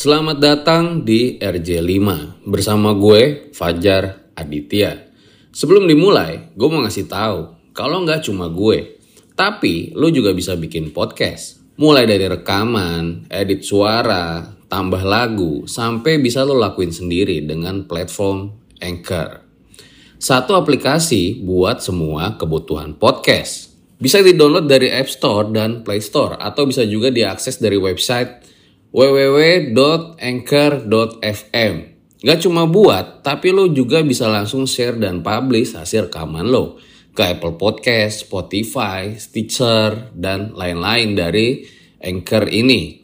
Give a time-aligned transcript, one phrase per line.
[0.00, 2.00] Selamat datang di RJ5
[2.48, 4.96] bersama gue Fajar Aditya.
[5.52, 8.96] Sebelum dimulai, gue mau ngasih tahu kalau nggak cuma gue,
[9.36, 11.60] tapi lo juga bisa bikin podcast.
[11.76, 14.40] Mulai dari rekaman, edit suara,
[14.72, 19.44] tambah lagu, sampai bisa lo lakuin sendiri dengan platform Anchor.
[20.16, 23.76] Satu aplikasi buat semua kebutuhan podcast.
[24.00, 28.48] Bisa di-download dari App Store dan Play Store atau bisa juga diakses dari website
[28.90, 31.74] www.anchor.fm.
[32.20, 36.76] Gak cuma buat, tapi lo juga bisa langsung share dan publish hasil rekaman lo
[37.16, 41.64] ke Apple Podcast, Spotify, Stitcher, dan lain-lain dari
[42.00, 43.00] Anchor ini.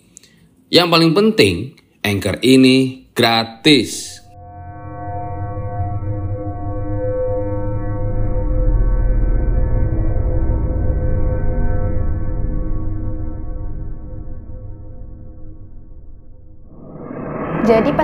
[0.68, 1.56] Yang paling penting,
[2.04, 4.15] Anchor ini gratis.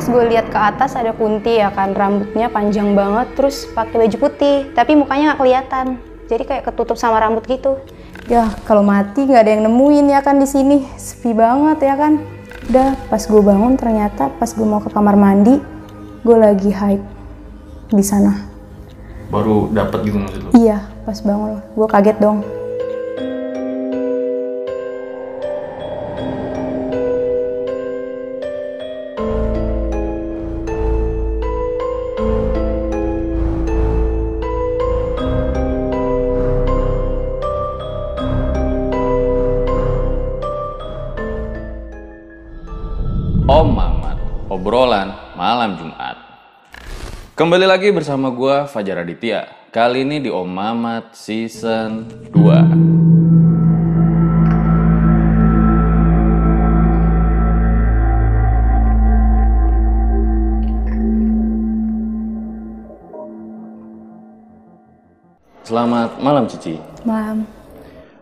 [0.02, 4.16] Pas gue lihat ke atas ada Kunti ya kan rambutnya panjang banget terus pakai baju
[4.18, 5.86] putih tapi mukanya nggak kelihatan.
[6.26, 7.78] Jadi kayak ketutup sama rambut gitu.
[8.26, 12.18] Ya kalau mati nggak ada yang nemuin ya kan di sini sepi banget ya kan.
[12.66, 15.62] Udah pas gue bangun ternyata pas gue mau ke kamar mandi
[16.26, 17.06] gue lagi hike
[17.94, 18.42] di sana.
[19.30, 20.50] Baru dapat gitu maksud lo?
[20.58, 22.42] Iya pas bangun gue kaget dong.
[47.42, 49.50] Kembali lagi bersama gua Fajar Aditya.
[49.74, 52.38] Kali ini di Om Mamat season 2.
[65.66, 66.78] Selamat malam Cici.
[67.02, 67.42] Malam.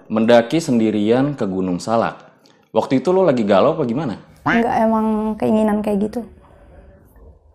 [0.09, 2.25] Mendaki sendirian ke Gunung Salak.
[2.73, 4.17] Waktu itu lo lagi galau apa gimana?
[4.49, 6.25] Nggak emang keinginan kayak gitu.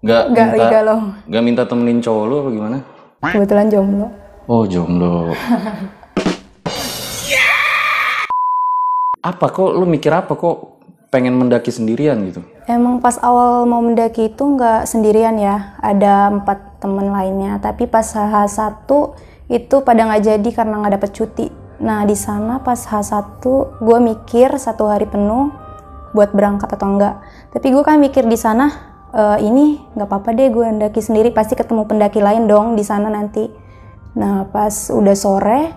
[0.06, 1.00] Gak Nggak minta, galau.
[1.26, 2.78] Gak minta temenin cowok lo apa gimana?
[3.26, 4.14] Kebetulan jomblo.
[4.46, 5.34] Oh jomblo.
[9.26, 10.78] apa kok lu mikir apa kok
[11.10, 12.46] pengen mendaki sendirian gitu?
[12.70, 17.58] Emang pas awal mau mendaki itu nggak sendirian ya, ada empat temen lainnya.
[17.58, 18.86] Tapi pas H1
[19.50, 21.50] itu pada nggak jadi karena nggak dapet cuti.
[21.82, 23.42] Nah di sana pas H1
[23.82, 25.50] gue mikir satu hari penuh
[26.14, 27.26] buat berangkat atau enggak.
[27.50, 31.56] Tapi gue kan mikir di sana "Eh, ini nggak apa-apa deh gue mendaki sendiri pasti
[31.56, 33.48] ketemu pendaki lain dong di sana nanti.
[34.20, 35.72] Nah pas udah sore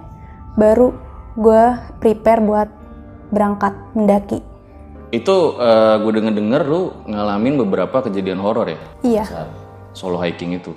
[0.58, 0.90] baru
[1.38, 1.62] gue
[2.02, 2.68] prepare buat
[3.30, 4.42] berangkat mendaki.
[5.14, 5.54] Itu
[6.02, 9.24] gue denger denger lu ngalamin beberapa kejadian horor ya Iya.
[9.24, 9.50] saat
[9.94, 10.74] solo hiking itu.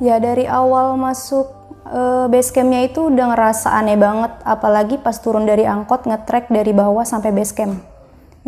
[0.00, 1.52] Ya dari awal masuk
[1.84, 6.72] eh, base campnya itu udah ngerasa aneh banget, apalagi pas turun dari angkot ngetrek dari
[6.72, 7.76] bawah sampai base camp.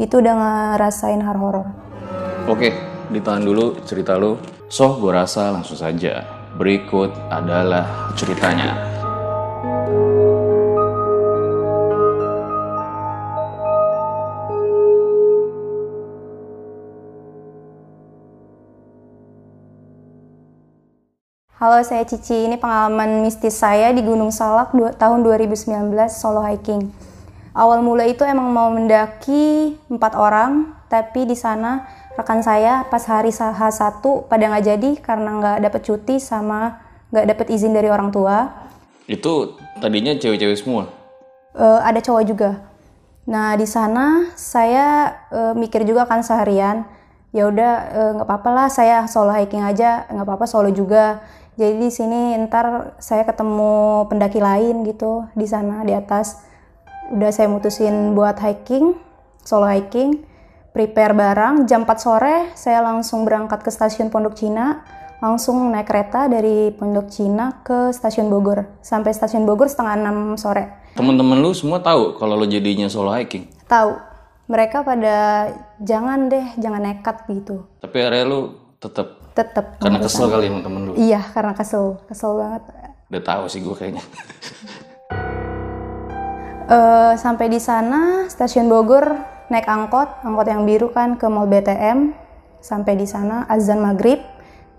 [0.00, 1.68] Itu udah ngerasain horor.
[2.48, 2.72] Oke,
[3.12, 4.40] ditahan dulu cerita lu.
[4.72, 6.24] So, gue rasa langsung saja.
[6.56, 8.72] Berikut adalah ceritanya.
[21.62, 22.48] Halo, saya Cici.
[22.48, 26.90] Ini pengalaman mistis saya di Gunung Salak tahun 2019 solo hiking.
[27.54, 31.86] Awal mula itu emang mau mendaki empat orang, tapi di sana
[32.16, 36.80] rekan saya pas hari H1 pada nggak jadi karena nggak dapet cuti sama
[37.12, 38.48] nggak dapet izin dari orang tua.
[39.04, 40.88] Itu tadinya cewek-cewek semua.
[41.52, 42.50] Eh, ada cowok juga.
[43.28, 46.88] Nah di sana saya eh, mikir juga kan seharian,
[47.36, 51.20] ya udah eh, nggak apa-apa lah saya solo hiking aja, nggak apa-apa solo juga.
[51.60, 56.40] Jadi di sini ntar saya ketemu pendaki lain gitu di sana di atas.
[57.12, 58.96] Udah saya mutusin buat hiking,
[59.44, 60.24] solo hiking,
[60.72, 61.68] prepare barang.
[61.68, 64.82] Jam 4 sore saya langsung berangkat ke stasiun Pondok Cina,
[65.20, 68.64] langsung naik kereta dari Pondok Cina ke stasiun Bogor.
[68.80, 70.64] Sampai stasiun Bogor setengah 6 sore.
[70.92, 73.48] Temen-temen lu semua tahu kalau lo jadinya solo hiking.
[73.64, 73.96] tahu
[74.44, 75.48] mereka pada
[75.80, 78.40] jangan deh jangan nekat gitu Tapi akhirnya lu
[78.76, 80.92] tetap tetap karena kesel kali sama temen lu.
[81.00, 82.62] iya karena kesel kesel banget
[83.08, 84.04] Udah tahu sih gue kayaknya.
[86.68, 89.16] Eh, sampai di sana stasiun Bogor
[89.52, 92.16] naik angkot angkot yang biru kan ke mall BTM
[92.64, 94.24] sampai di sana azan maghrib.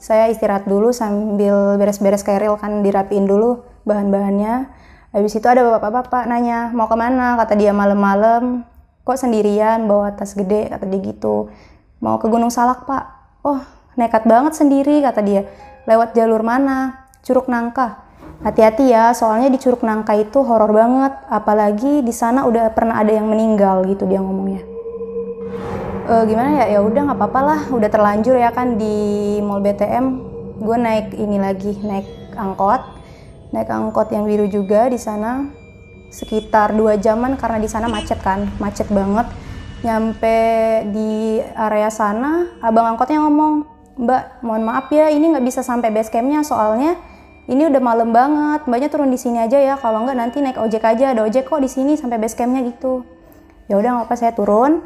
[0.01, 4.67] Saya istirahat dulu sambil beres-beres keril kan dirapiin dulu bahan-bahannya.
[5.13, 8.65] Habis itu ada bapak-bapak nanya mau ke mana kata dia malam-malam.
[9.05, 10.73] Kok sendirian bawa tas gede?
[10.73, 11.53] Kata dia gitu.
[12.01, 13.03] Mau ke Gunung Salak pak.
[13.45, 13.61] Oh
[13.93, 15.47] nekat banget sendiri kata dia.
[15.87, 17.07] Lewat jalur mana?
[17.23, 18.02] Curug Nangka
[18.43, 21.15] hati-hati ya soalnya di Curug Nangka itu horor banget.
[21.31, 24.61] Apalagi di sana udah pernah ada yang meninggal gitu dia ngomongnya.
[26.03, 26.77] E, gimana ya?
[26.77, 27.61] Ya udah nggak apa-apa lah.
[27.71, 30.05] Udah terlanjur ya kan di mall BTM
[30.63, 32.83] gue naik ini lagi naik angkot.
[33.55, 35.47] Naik angkot yang biru juga di sana.
[36.13, 39.25] Sekitar dua jaman karena di sana macet kan macet banget.
[39.81, 40.37] Nyampe
[40.93, 46.09] di area sana abang angkotnya ngomong mbak mohon maaf ya ini nggak bisa sampai base
[46.09, 46.97] campnya soalnya
[47.43, 49.75] ini udah malam banget mbaknya turun di sini aja ya.
[49.75, 51.11] Kalau nggak nanti naik ojek aja.
[51.11, 53.03] Ada ojek kok di sini sampai base campnya gitu.
[53.67, 54.79] Ya udah nggak apa saya turun.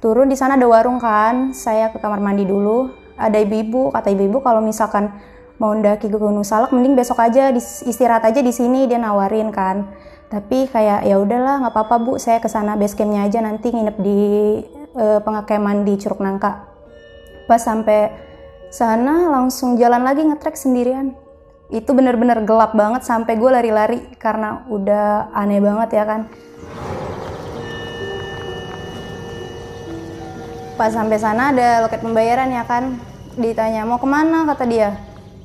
[0.00, 1.52] Turun di sana ada warung kan.
[1.52, 2.88] Saya ke kamar mandi dulu.
[3.20, 5.12] Ada ibu-ibu kata ibu-ibu kalau misalkan
[5.58, 9.92] mau ndaki ke Gunung Salak mending besok aja istirahat aja di sini dia nawarin kan.
[10.32, 12.12] Tapi kayak ya udahlah nggak apa-apa bu.
[12.16, 14.20] Saya ke sana base campnya aja nanti nginep di
[14.96, 16.72] uh, pengakeman di Curug Nangka.
[17.44, 18.16] Pas sampai
[18.72, 21.27] sana langsung jalan lagi ngetrek sendirian
[21.68, 26.20] itu bener-bener gelap banget sampai gue lari-lari karena udah aneh banget ya kan.
[30.80, 32.96] Pas sampai sana ada loket pembayaran ya kan.
[33.36, 34.48] Ditanya mau ke mana?
[34.48, 34.96] kata dia.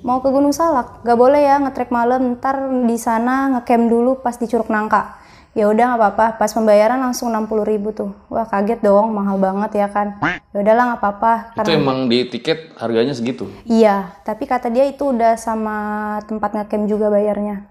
[0.04, 1.04] Mau ke Gunung Salak.
[1.04, 2.40] Gak boleh ya ngetrek malam.
[2.40, 5.23] Ntar di sana ngecamp dulu pas di Curug Nangka
[5.54, 6.26] ya udah nggak apa-apa.
[6.42, 8.12] Pas pembayaran langsung 60 ribu tuh.
[8.30, 10.18] Wah kaget dong mahal banget ya kan.
[10.52, 11.34] Ya udahlah nggak apa-apa.
[11.62, 13.48] Itu emang di tiket harganya segitu?
[13.66, 15.78] Iya tapi kata dia itu udah sama
[16.26, 17.70] tempat ngecamp juga bayarnya.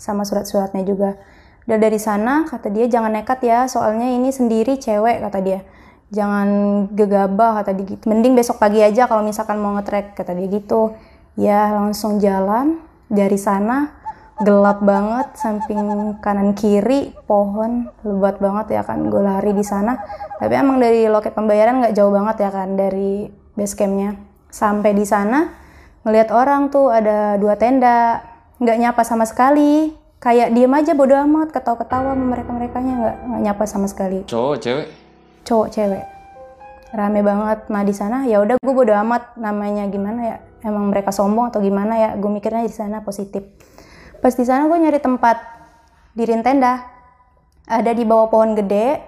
[0.00, 1.20] Sama surat-suratnya juga.
[1.68, 5.60] Udah dari sana kata dia jangan nekat ya soalnya ini sendiri cewek kata dia.
[6.08, 6.48] Jangan
[6.96, 8.08] gegabah kata dia gitu.
[8.08, 10.96] Mending besok pagi aja kalau misalkan mau ngetrek kata dia gitu.
[11.36, 12.80] Ya langsung jalan
[13.12, 13.97] dari sana
[14.38, 15.82] gelap banget samping
[16.22, 19.98] kanan kiri pohon lebat banget ya kan gue lari di sana.
[20.38, 23.26] Tapi emang dari loket pembayaran nggak jauh banget ya kan dari
[23.58, 24.14] base campnya.
[24.48, 25.50] Sampai di sana
[26.06, 28.22] ngelihat orang tuh ada dua tenda
[28.62, 29.90] nggak nyapa sama sekali.
[30.18, 34.22] Kayak diem aja bodo amat ketawa-ketawa mereka mereka nya nggak nyapa sama sekali.
[34.26, 34.88] Cowok cewek?
[35.46, 36.04] Cowok cewek.
[36.94, 41.10] Rame banget nah di sana ya udah gue bodo amat namanya gimana ya emang mereka
[41.10, 43.44] sombong atau gimana ya gue mikirnya di sana positif
[44.18, 45.38] pas di sana gue nyari tempat
[46.18, 46.82] dirin tenda.
[47.68, 48.98] Ada di bawah pohon gede.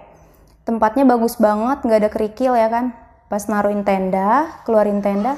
[0.63, 2.95] Tempatnya bagus banget nggak ada kerikil ya kan?
[3.27, 5.35] Pas naruhin tenda keluarin tenda.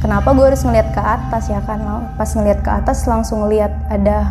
[0.00, 1.82] Kenapa gue harus ngeliat ke atas ya kan?
[2.14, 4.30] Pas ngeliat ke atas langsung ngeliat ada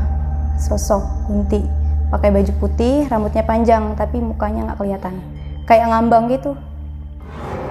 [0.56, 1.62] sosok kunti.
[2.10, 5.20] Pakai baju putih rambutnya panjang tapi mukanya nggak kelihatan.
[5.68, 6.56] Kayak ngambang gitu.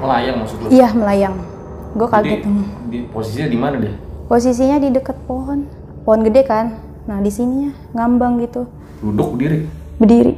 [0.05, 0.69] Melayang maksud lu?
[0.69, 1.54] Iya melayang
[1.95, 2.53] gue kaget di,
[2.91, 3.95] di posisinya di mana deh?
[4.27, 5.71] Posisinya di dekat pohon.
[6.03, 6.75] Pohon gede kan?
[7.07, 8.67] Nah di sininya ngambang gitu.
[8.99, 9.59] Duduk berdiri?
[10.03, 10.35] Berdiri.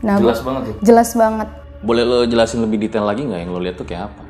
[0.00, 1.48] Nah jelas banget tuh jelas banget.
[1.82, 3.40] Boleh lo jelasin lebih detail lagi nggak?
[3.44, 4.22] Yang lo lihat tuh kayak apa?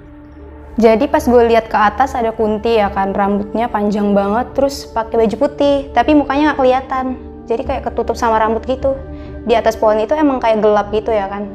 [0.80, 3.14] Jadi pas gue lihat ke atas ada kunti ya kan?
[3.14, 7.06] Rambutnya panjang banget terus pakai baju putih tapi mukanya nggak kelihatan.
[7.46, 8.98] Jadi kayak ketutup sama rambut gitu.
[9.46, 11.46] Di atas pohon itu emang kayak gelap gitu ya kan?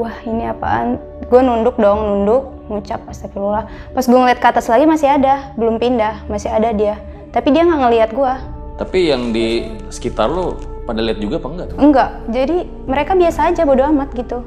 [0.00, 0.98] Wah ini apaan?
[1.28, 3.66] Gue nunduk dong nunduk ngucap astagfirullah.
[3.94, 7.00] Pas gue ngeliat ke atas lagi masih ada belum pindah masih ada dia.
[7.30, 11.66] Tapi dia nggak ngeliat gue tapi yang di sekitar lo pada lihat juga apa enggak
[11.72, 11.76] tuh?
[11.80, 12.10] enggak.
[12.28, 14.38] Jadi mereka biasa aja bodo amat gitu.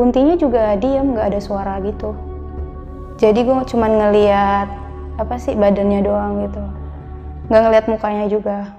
[0.00, 2.16] Kuntinya juga diem nggak ada suara gitu.
[3.20, 4.68] Jadi gue cuma ngeliat
[5.20, 6.62] apa sih badannya doang gitu.
[7.52, 8.72] Nggak ngeliat mukanya juga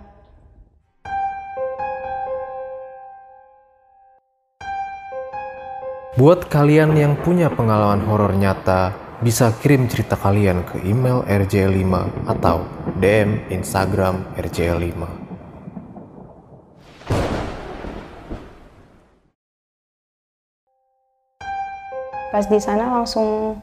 [6.11, 8.91] Buat kalian yang punya pengalaman horor nyata,
[9.23, 11.87] bisa kirim cerita kalian ke email rj5
[12.27, 12.67] atau
[12.99, 15.07] DM Instagram rj5.
[22.35, 23.55] Pas di sana langsung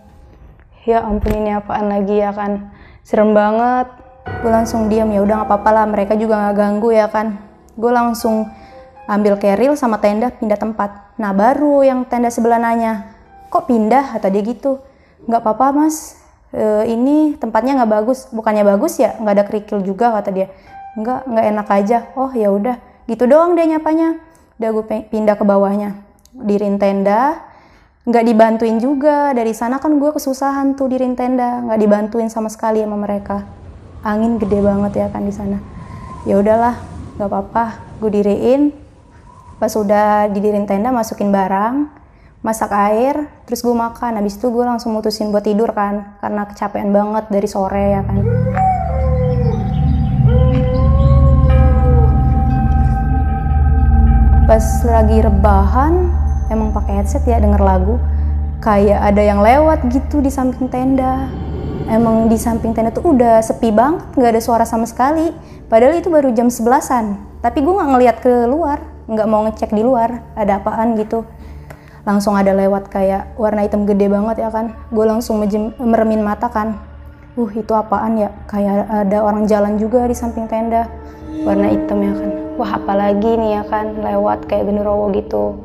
[0.89, 2.73] ya ampun ini apaan lagi ya kan?
[3.05, 3.93] Serem banget.
[4.41, 7.37] Gue langsung diam ya udah nggak apa-apa lah mereka juga nggak ganggu ya kan?
[7.77, 8.49] Gue langsung
[9.09, 11.17] ambil keril sama tenda pindah tempat.
[11.17, 14.15] Nah baru yang tenda sebelah nanya kok pindah?
[14.17, 14.79] Kata dia gitu.
[15.25, 16.21] Nggak apa-apa mas.
[16.53, 18.29] E, ini tempatnya nggak bagus.
[18.29, 19.17] Bukannya bagus ya?
[19.17, 20.47] Nggak ada kerikil juga kata dia.
[21.01, 21.99] Nggak nggak enak aja.
[22.15, 22.77] Oh ya udah.
[23.09, 24.21] Gitu doang dia nyapanya.
[24.61, 25.97] Udah gue pindah ke bawahnya.
[26.37, 27.41] Dirin tenda.
[28.05, 29.33] Nggak dibantuin juga.
[29.33, 31.65] Dari sana kan gue kesusahan tuh dirin tenda.
[31.65, 33.49] Nggak dibantuin sama sekali sama mereka.
[34.05, 35.57] Angin gede banget ya kan di sana.
[36.29, 36.77] Ya udahlah
[37.17, 37.65] nggak apa-apa.
[37.99, 38.88] Gue diriin
[39.59, 41.91] pas udah didirin tenda masukin barang
[42.47, 44.23] masak air terus gue makan.
[44.23, 48.23] Habis itu gue langsung mutusin buat tidur kan karena kecapean banget dari sore ya kan.
[54.47, 55.95] Pas lagi rebahan
[56.49, 57.99] emang pakai headset ya denger lagu.
[58.63, 61.27] Kayak ada yang lewat gitu di samping tenda.
[61.91, 65.35] Emang di samping tenda tuh udah sepi banget nggak ada suara sama sekali.
[65.67, 70.21] Padahal itu baru jam sebelasan tapi gue nggak ngeliat keluar nggak mau ngecek di luar
[70.37, 71.25] ada apaan gitu.
[72.05, 74.77] Langsung ada lewat kayak warna hitam gede banget ya kan.
[74.93, 76.77] Gue langsung mejem, meremin mata kan.
[77.37, 78.31] Uh itu apaan ya?
[78.49, 80.89] Kayak ada orang jalan juga di samping tenda.
[81.45, 82.31] Warna hitam ya kan.
[82.61, 85.57] Wah apalagi nih ya kan lewat kayak genderuwo gitu.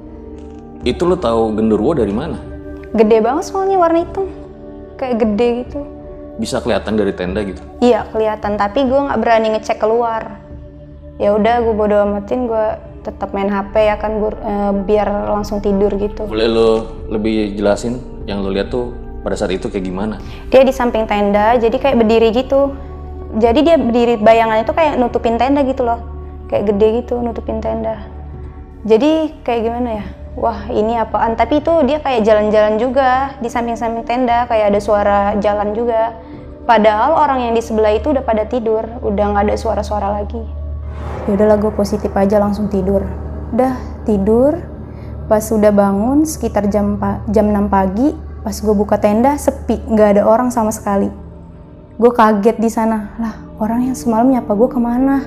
[0.84, 2.54] Itu lo tahu genderuwo dari mana?
[2.94, 4.30] gede banget soalnya warna hitam.
[5.02, 5.80] Kayak gede gitu.
[6.38, 7.62] Bisa kelihatan dari tenda gitu.
[7.82, 8.58] iya kelihatan.
[8.58, 10.38] Tapi gue nggak berani ngecek keluar.
[11.18, 12.68] Ya udah gue bodo amatin gue
[13.03, 16.25] tetap main hp ya kan Bur- eh, biar langsung tidur gitu.
[16.25, 16.69] Boleh lo
[17.12, 20.15] lebih jelasin yang lo lihat tuh pada saat itu kayak gimana?
[20.51, 22.72] dia di samping tenda jadi kayak berdiri gitu.
[23.33, 26.00] Jadi dia berdiri bayangannya itu kayak nutupin tenda gitu loh.
[26.48, 28.07] Kayak gede gitu nutupin tenda.
[28.88, 30.05] Jadi kayak gimana ya?
[30.33, 31.38] Wah ini apaan?
[31.38, 36.15] Tapi itu dia kayak jalan-jalan juga di samping-samping tenda kayak ada suara jalan juga.
[36.63, 40.62] Padahal orang yang di sebelah itu udah pada tidur udah nggak ada suara-suara lagi
[41.24, 43.03] ya udahlah gue positif aja langsung tidur.
[43.56, 44.60] Udah tidur.
[45.24, 47.00] Pas udah bangun sekitar jam
[47.32, 48.12] jam 6 pagi
[48.44, 49.80] pas gue buka tenda sepi.
[49.88, 51.08] Nggak ada orang sama sekali.
[51.96, 53.15] Gue kaget di sana.
[53.15, 55.24] Lah orang yang semalam nyapa gue ke mana?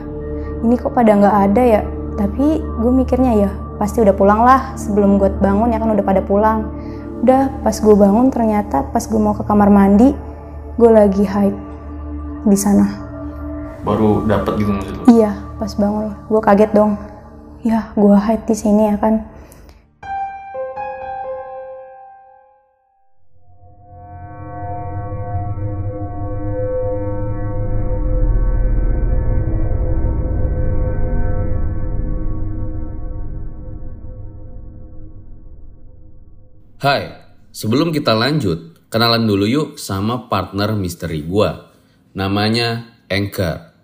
[0.60, 1.82] Ini kok pada nggak ada ya?
[2.16, 3.50] Tapi gue mikirnya ya
[3.80, 4.76] pasti udah pulang lah.
[4.76, 6.68] Sebelum gue bangun ya kan udah pada pulang.
[7.24, 10.12] Udah pas gue bangun ternyata pas gue mau ke kamar mandi
[10.76, 11.56] gue lagi hide
[12.44, 12.84] di sana.
[13.80, 15.04] Baru dapat gitu maksud lo?
[15.08, 17.00] iya pas bangun gue kaget dong
[17.64, 19.24] ya gue hide di sini ya kan
[36.76, 37.08] Hai,
[37.50, 41.72] sebelum kita lanjut, kenalan dulu yuk sama partner misteri gua.
[42.14, 43.75] Namanya Anchor.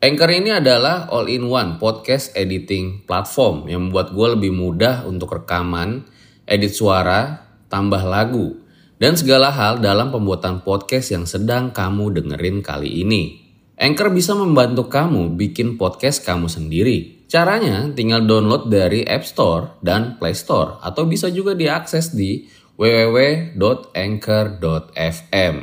[0.00, 6.08] Anchor ini adalah all-in-one podcast editing platform yang membuat gue lebih mudah untuk rekaman,
[6.48, 8.64] edit suara, tambah lagu,
[8.96, 13.44] dan segala hal dalam pembuatan podcast yang sedang kamu dengerin kali ini.
[13.76, 17.28] Anchor bisa membantu kamu bikin podcast kamu sendiri.
[17.28, 22.48] Caranya tinggal download dari App Store dan Play Store atau bisa juga diakses di
[22.80, 25.54] www.anchor.fm.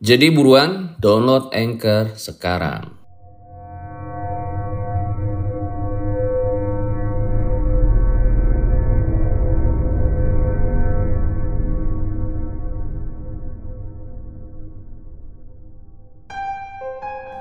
[0.00, 2.99] Jadi buruan download Anchor sekarang.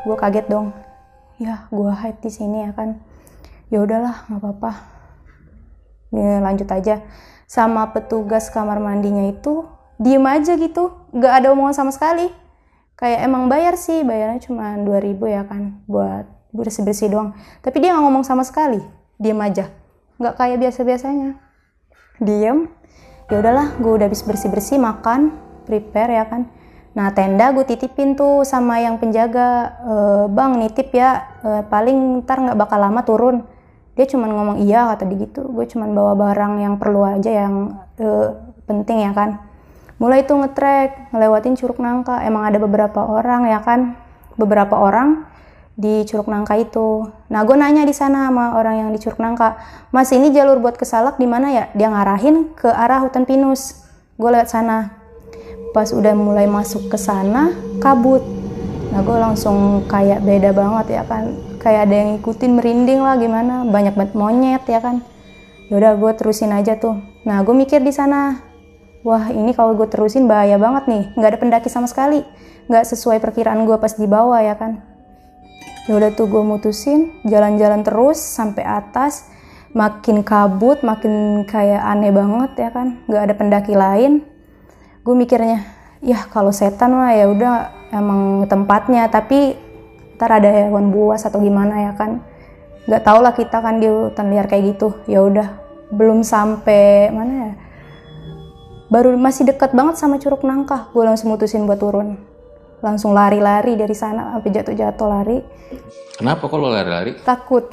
[0.04, 0.72] Gue kaget dong.
[1.40, 3.00] Ya gue hide di sini ya kan.
[3.72, 4.72] Ya udahlah nggak apa-apa.
[6.10, 7.06] Ya, lanjut aja.
[7.46, 9.66] Sama petugas kamar mandinya itu
[10.02, 10.94] diem aja gitu.
[11.14, 12.30] Nggak ada omongan sama sekali.
[13.00, 17.32] Kayak emang bayar sih bayarnya cuma 2000 ya kan buat bersih bersih doang.
[17.64, 18.82] Tapi dia nggak ngomong sama sekali.
[19.16, 19.72] Diem aja.
[20.20, 21.30] Nggak kayak biasa biasanya
[22.20, 22.68] diem.
[23.30, 25.38] Ya udahlah gue udah habis bersih bersih makan
[25.70, 26.50] prepare ya kan
[26.98, 29.94] nah tenda gue titipin tuh sama yang penjaga "E,
[30.30, 33.46] bang nitip ya e, paling ntar nggak bakal lama turun
[33.94, 37.78] dia cuman ngomong iya kata dia gitu gue cuman bawa barang yang perlu aja yang
[38.02, 38.08] e,
[38.66, 39.38] penting ya kan
[40.02, 43.94] mulai tuh ngetrek ngelewatin curug nangka emang ada beberapa orang ya kan
[44.40, 45.30] beberapa orang
[45.80, 47.08] di Curug Nangka itu.
[47.32, 49.56] Nah, gue nanya di sana sama orang yang di Curug Nangka,
[49.96, 51.72] Mas ini jalur buat ke Salak di mana ya?
[51.72, 53.88] Dia ngarahin ke arah hutan pinus.
[54.20, 54.99] Gue lewat sana.
[55.76, 58.22] Pas udah mulai masuk ke sana, kabut.
[58.90, 61.38] Nah, gue langsung kayak beda banget ya kan.
[61.62, 65.06] Kayak ada yang ngikutin merinding lah gimana, banyak banget monyet ya kan.
[65.70, 66.98] Yaudah gue terusin aja tuh.
[67.28, 68.42] Nah, gue mikir di sana,
[69.06, 71.04] wah ini kalau gue terusin bahaya banget nih.
[71.14, 72.26] Nggak ada pendaki sama sekali.
[72.66, 74.90] Nggak sesuai perkiraan gue pas di bawah ya kan
[75.90, 79.26] ya udah tuh gue mutusin jalan-jalan terus sampai atas
[79.74, 84.22] makin kabut makin kayak aneh banget ya kan nggak ada pendaki lain
[85.04, 85.64] gue mikirnya
[86.00, 87.54] ya kalau setan mah ya udah
[87.92, 89.08] emang tempatnya.
[89.12, 89.56] Tapi
[90.20, 92.24] ntar ada hewan buas atau gimana ya kan.
[92.90, 94.96] Nggak tau lah kita kan di hutan liar kayak gitu.
[95.06, 95.48] Ya udah
[95.94, 97.54] belum sampai mana ya.
[98.90, 102.18] Baru masih dekat banget sama curug nangka gue langsung mutusin buat turun.
[102.80, 105.38] Langsung lari-lari dari sana sampai jatuh-jatuh lari.
[106.16, 107.16] Kenapa kok lo lari-lari?
[107.22, 107.70] takut.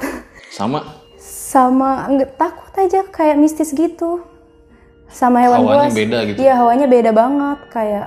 [0.51, 0.83] Sama?
[1.17, 4.36] Sama nggak takut aja kayak mistis gitu
[5.07, 5.95] sama hewan Hawanya buas.
[5.95, 6.37] beda gitu?
[6.43, 7.59] iya hawanya beda banget.
[7.71, 8.05] Kayak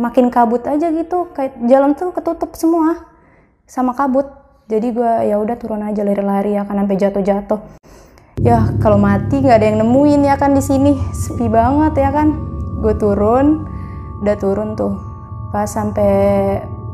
[0.00, 1.28] makin kabut aja gitu.
[1.36, 3.08] Kayak jalan tuh ketutup semua
[3.68, 4.26] sama kabut.
[4.68, 7.60] Jadi gue ya udah turun aja lari-lari ya kan sampai jatuh-jatuh.
[8.44, 10.92] Ya kalau mati nggak ada yang nemuin ya kan di sini.
[11.12, 12.36] Sepi banget ya kan.
[12.84, 13.64] Gue turun
[14.20, 14.94] udah turun tuh.
[15.48, 16.10] Pas sampai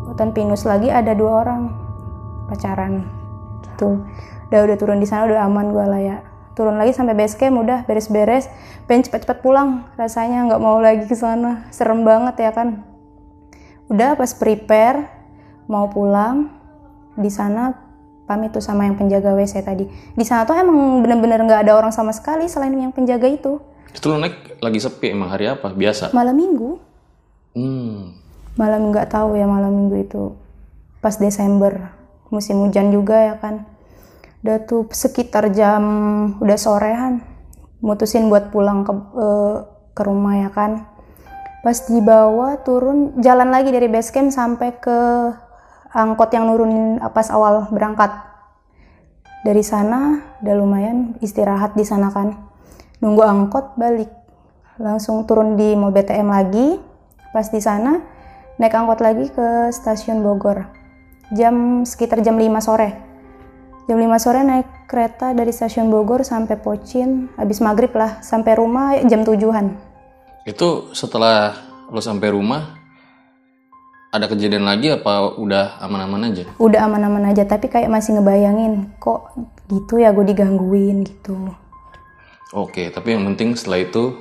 [0.07, 1.75] hutan pinus lagi ada dua orang
[2.47, 3.03] pacaran.
[3.67, 3.99] Gitu
[4.55, 6.17] udah udah turun di sana udah aman gue lah ya
[6.55, 8.51] turun lagi sampai base camp udah beres-beres.
[8.87, 11.67] Pengen cepet-cepet pulang rasanya nggak mau lagi ke sana.
[11.75, 12.83] Serem banget ya kan?
[13.91, 15.07] Udah pas prepare
[15.69, 16.49] mau pulang
[17.15, 17.75] di sana
[18.25, 19.85] pamit tuh sama yang penjaga WC tadi.
[19.91, 23.61] Di sana tuh emang bener-bener nggak ada orang sama sekali selain yang penjaga itu.
[23.93, 25.71] Itu lo naik lagi sepi emang hari apa?
[25.71, 26.11] Biasa.
[26.17, 26.95] malam minggu.
[27.55, 28.19] Hmm.
[28.59, 30.35] malam nggak tahu ya malam minggu itu
[30.99, 31.95] pas Desember
[32.35, 33.63] musim hujan juga ya kan
[34.45, 35.83] udah tuh sekitar jam
[36.37, 37.25] udah sorean
[37.81, 39.57] mutusin buat pulang ke eh,
[39.97, 40.85] ke rumah ya kan?
[41.65, 44.99] Pas dibawa turun jalan lagi dari base camp sampai ke
[45.97, 48.13] angkot yang nurunin pas awal berangkat.
[49.49, 52.37] Dari sana udah lumayan istirahat di sana kan?
[53.01, 54.13] Nunggu angkot balik.
[54.77, 56.77] Langsung turun di mall BTM lagi.
[57.33, 57.97] Pas di sana
[58.61, 60.69] naik angkot lagi ke stasiun Bogor.
[61.33, 63.04] Jam sekitar jam 5 sore
[63.85, 67.29] jam 5 sore naik kereta dari stasiun Bogor sampai Pocin.
[67.37, 69.77] Habis maghrib lah sampai rumah jam tujuan
[70.49, 71.57] Itu setelah
[71.93, 72.81] lo sampai rumah
[74.15, 76.45] ada kejadian lagi apa udah aman-aman aja?
[76.63, 79.35] udah aman-aman aja tapi kayak masih ngebayangin kok
[79.67, 81.03] gitu ya gue digangguin?
[81.03, 81.35] Gitu.
[82.55, 84.15] Oke, tapi yang penting setelah itu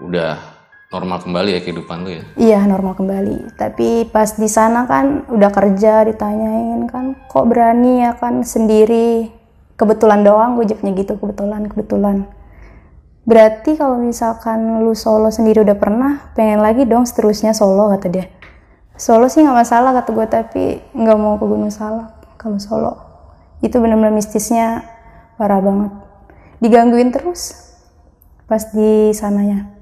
[0.00, 0.51] udah
[0.92, 2.22] normal kembali ya kehidupan lo ya.
[2.36, 3.56] Iya normal kembali.
[3.56, 9.32] Tapi pas di sana kan udah kerja ditanyain kan, kok berani ya kan sendiri.
[9.80, 12.28] Kebetulan doang gue jawabnya gitu kebetulan kebetulan.
[13.24, 18.26] Berarti kalau misalkan lu solo sendiri udah pernah, pengen lagi dong seterusnya solo kata dia.
[18.94, 22.92] Solo sih nggak masalah kata gue tapi nggak mau ke Gunung Salak kalau solo.
[23.64, 24.84] Itu bener-bener mistisnya
[25.40, 25.90] parah banget.
[26.60, 27.72] Digangguin terus
[28.44, 29.81] pas di sananya.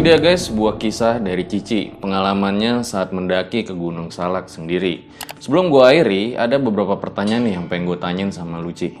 [0.00, 5.04] Itu dia guys, sebuah kisah dari Cici, pengalamannya saat mendaki ke Gunung Salak sendiri.
[5.44, 8.96] Sebelum gue akhiri, ada beberapa pertanyaan nih yang pengen gue tanyain sama Luci.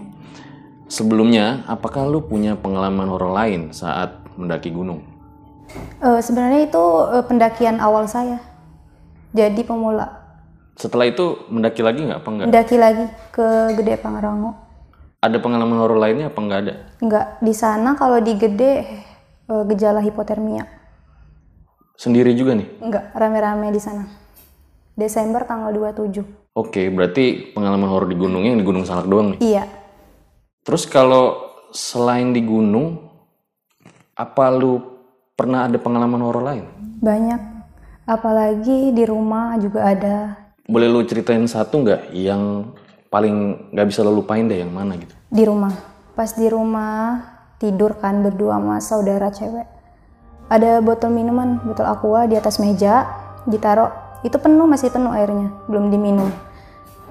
[0.92, 5.00] Sebelumnya, apakah lu punya pengalaman horor lain saat mendaki gunung?
[6.04, 6.84] Eh, sebenarnya itu
[7.16, 8.36] eh, pendakian awal saya.
[9.32, 10.04] Jadi pemula.
[10.76, 12.46] Setelah itu mendaki lagi nggak apa enggak?
[12.52, 14.52] Mendaki lagi ke Gede Pangrango.
[15.24, 16.74] Ada pengalaman horor lainnya apa enggak ada?
[17.00, 18.72] Enggak, di sana kalau di Gede
[19.48, 20.79] eh, gejala hipotermia.
[22.00, 22.80] Sendiri juga nih?
[22.80, 24.08] Enggak, rame-rame di sana.
[24.96, 26.24] Desember tanggal 27.
[26.56, 29.40] Oke, berarti pengalaman horor di gunungnya yang di Gunung Salak doang nih?
[29.44, 29.68] Iya.
[30.64, 33.04] Terus kalau selain di gunung,
[34.16, 34.80] apa lu
[35.36, 36.64] pernah ada pengalaman horor lain?
[37.04, 37.40] Banyak.
[38.08, 40.16] Apalagi di rumah juga ada.
[40.64, 42.72] Boleh lu ceritain satu nggak yang
[43.12, 45.12] paling nggak bisa lo lupain deh yang mana gitu?
[45.28, 45.76] Di rumah.
[46.16, 47.20] Pas di rumah
[47.60, 49.79] tidur kan berdua sama saudara cewek.
[50.50, 53.06] Ada botol minuman, botol aqua di atas meja,
[53.46, 53.94] ditaruh.
[54.26, 56.28] Itu penuh, masih penuh airnya, belum diminum.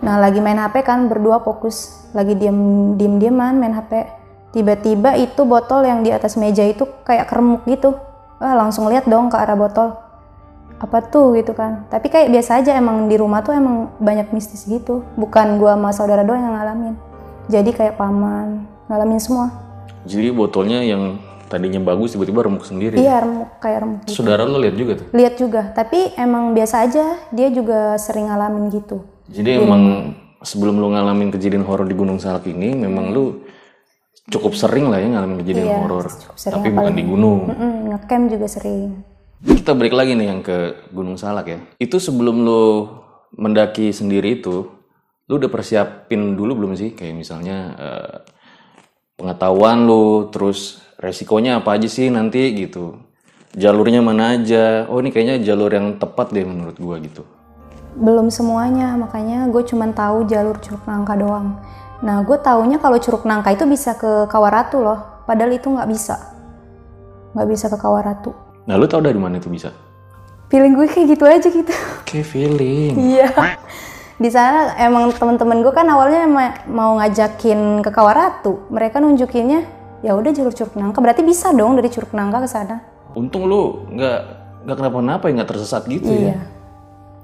[0.03, 4.07] Nah, lagi main HP kan berdua fokus, lagi diem diem dieman main HP.
[4.49, 7.95] Tiba-tiba itu botol yang di atas meja itu kayak keremuk gitu.
[8.43, 9.95] Wah, langsung lihat dong ke arah botol.
[10.79, 11.85] Apa tuh gitu kan.
[11.91, 15.03] Tapi kayak biasa aja emang di rumah tuh emang banyak mistis gitu.
[15.19, 16.95] Bukan gua sama saudara doang yang ngalamin.
[17.51, 19.51] Jadi kayak paman ngalamin semua.
[20.07, 21.19] Jadi botolnya yang
[21.49, 23.01] tadinya bagus tiba-tiba remuk sendiri.
[23.01, 24.21] Iya, remuk kayak remuk gitu.
[24.21, 25.07] Saudara lo lihat juga tuh.
[25.11, 27.17] Lihat juga, tapi emang biasa aja.
[27.33, 29.01] Dia juga sering ngalamin gitu.
[29.29, 30.13] Jadi emang
[30.45, 33.43] sebelum lu ngalamin kejadian horor di Gunung Salak ini, memang lu
[34.29, 36.05] cukup sering lah ya ngalamin kejadian Iya, horor.
[36.37, 37.39] Tapi bukan di gunung.
[37.49, 39.01] Mm-mm, ngecamp juga sering.
[39.39, 41.59] Kita balik lagi nih yang ke Gunung Salak ya.
[41.79, 42.91] Itu sebelum lu
[43.39, 44.67] mendaki sendiri itu,
[45.29, 46.91] lu udah persiapin dulu belum sih?
[46.91, 48.17] Kayak misalnya eh,
[49.15, 52.99] pengetahuan lu, terus resikonya apa aja sih nanti gitu.
[53.55, 54.85] Jalurnya mana aja?
[54.91, 57.25] Oh ini kayaknya jalur yang tepat deh menurut gua gitu.
[57.97, 61.57] Belum semuanya, makanya gue cuman tahu jalur Curug Nangka doang.
[62.05, 64.99] Nah, gue taunya kalau Curug Nangka itu bisa ke Kawaratu loh.
[65.25, 66.15] Padahal itu nggak bisa.
[67.33, 68.31] Nggak bisa ke Kawaratu.
[68.69, 69.73] Nah lu tau dari mana itu bisa?
[70.53, 71.73] Feeling gue kayak gitu aja gitu.
[72.07, 72.93] Kayak feeling.
[72.93, 73.29] Iya.
[74.21, 78.69] Di sana emang temen-temen gue kan awalnya ma- mau ngajakin ke Kawaratu.
[78.69, 80.99] Mereka nunjukinnya ya udah jalur Curug Nangka.
[81.03, 82.75] Berarti bisa dong dari Curug Nangka ke sana.
[83.17, 84.19] Untung lu nggak
[84.67, 86.35] nggak kenapa-napa ya nggak tersesat gitu ya.
[86.35, 86.37] Iya.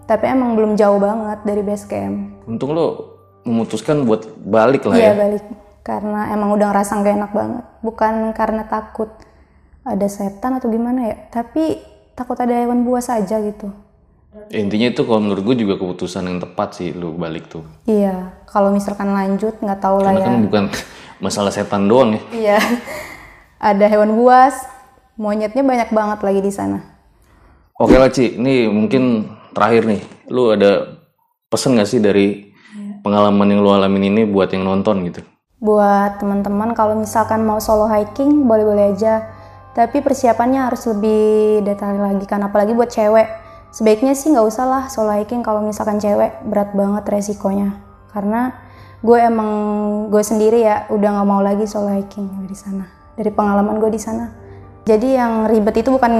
[0.05, 2.45] Tapi emang belum jauh banget dari base camp.
[2.45, 5.15] Untung lu memutuskan buat balik lah Iya ya.
[5.15, 5.43] balik
[5.85, 9.13] karena emang udah ngerasa nggak enak banget bukan karena takut
[9.85, 11.77] ada setan atau gimana ya tapi
[12.17, 13.69] takut ada hewan buas aja gitu
[14.35, 17.63] Ya, Intinya itu kalau menurut gue juga keputusan yang tepat sih lu balik tuh.
[17.87, 20.63] iya kalau misalkan lanjut nggak tahu lah Karena ya kan bukan
[21.23, 22.21] masalah setan doang ya.
[22.35, 22.57] iya
[23.71, 24.59] ada hewan buas
[25.15, 26.83] monyetnya banyak banget lagi di sana
[27.75, 29.99] Oke lah Ci, ini mungkin terakhir nih.
[30.31, 30.95] Lu ada
[31.45, 32.55] pesen gak sih dari
[33.01, 35.23] pengalaman yang lu alamin ini buat yang nonton gitu?
[35.55, 39.23] buat teman-teman kalau misalkan mau solo hiking boleh-boleh aja
[39.71, 41.23] tapi persiapannya harus lebih
[41.63, 43.25] detail lagi kan apalagi buat cewek
[43.75, 47.75] sebaiknya sih nggak usah lah solo hiking kalau misalkan cewek berat banget resikonya
[48.15, 48.55] karena
[49.03, 49.51] gue emang
[50.07, 52.87] gue sendiri ya udah nggak mau lagi solo hiking di sana
[53.19, 54.31] dari pengalaman gue di sana
[54.87, 56.13] jadi yang ribet itu bukan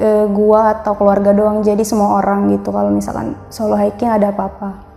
[0.00, 4.90] eh, gue atau keluarga doang jadi semua orang gitu kalau misalkan solo hiking ada apa-apa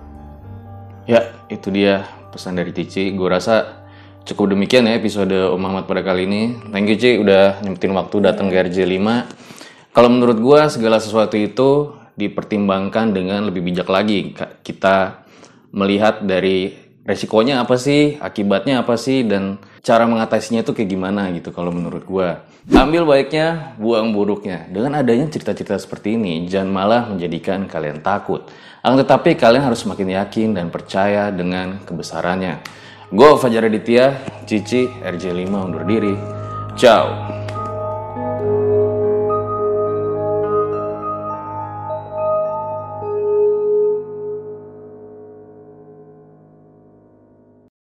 [1.04, 3.12] Ya, itu dia pesan dari Cici.
[3.12, 3.84] Gue rasa
[4.24, 6.56] cukup demikian ya episode Om Ahmad pada kali ini.
[6.72, 9.04] Thank you Ci udah nyempetin waktu datang ke RJ5.
[9.94, 14.34] Kalau menurut gue segala sesuatu itu dipertimbangkan dengan lebih bijak lagi.
[14.66, 15.22] Kita
[15.70, 16.74] melihat dari
[17.06, 22.10] resikonya apa sih, akibatnya apa sih, dan cara mengatasinya itu kayak gimana gitu kalau menurut
[22.10, 22.30] gue.
[22.74, 24.66] Ambil baiknya, buang buruknya.
[24.66, 28.50] Dengan adanya cerita-cerita seperti ini, jangan malah menjadikan kalian takut.
[28.82, 32.66] Akan tetapi kalian harus semakin yakin dan percaya dengan kebesarannya.
[33.14, 36.18] Gue Fajar Aditya, Cici, RJ5 undur diri.
[36.74, 37.14] Ciao.